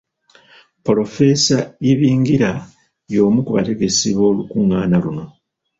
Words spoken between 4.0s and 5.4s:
b’olukungaana luno.